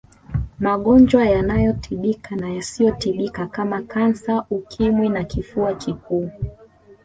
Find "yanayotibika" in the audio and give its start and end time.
1.25-2.35